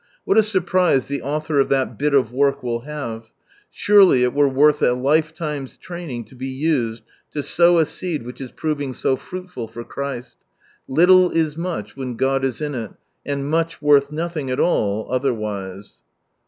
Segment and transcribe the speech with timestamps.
[0.25, 3.29] What a surprise the author of that bit of work will have I
[3.69, 8.25] Surely it were worth a life time's training to be used to sow a seed
[8.25, 10.37] which is proving so fruitful for Christ.
[10.87, 12.93] "Little is much when God is in it,"
[13.27, 15.99] and niuth, worth nothing at all, otherwise.